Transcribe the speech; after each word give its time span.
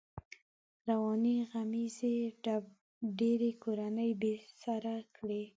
روانې 0.89 1.35
غمېزې 1.51 2.15
ډېری 3.17 3.51
کورنۍ 3.63 4.11
بې 4.21 4.33
سره 4.61 4.93
کړې. 5.15 5.43